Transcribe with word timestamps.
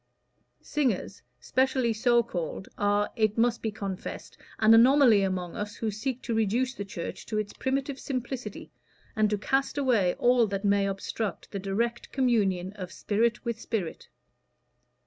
Singers, 0.63 1.21
specially 1.39 1.93
so 1.93 2.23
called, 2.23 2.67
are, 2.75 3.11
it 3.15 3.37
must 3.37 3.61
be 3.61 3.69
confessed, 3.71 4.35
an 4.57 4.73
anomaly 4.73 5.21
among 5.21 5.55
us 5.55 5.75
who 5.75 5.91
seek 5.91 6.23
to 6.23 6.33
reduce 6.33 6.73
the 6.73 6.83
Church 6.83 7.23
to 7.27 7.37
its 7.37 7.53
primitive 7.53 7.99
simplicity, 7.99 8.71
and 9.15 9.29
to 9.29 9.37
cast 9.37 9.77
away 9.77 10.15
all 10.15 10.47
that 10.47 10.65
may 10.65 10.87
obstruct 10.87 11.51
the 11.51 11.59
direct 11.59 12.11
communion 12.11 12.73
of 12.73 12.91
spirit 12.91 13.45
with 13.45 13.61
spirit." 13.61 14.09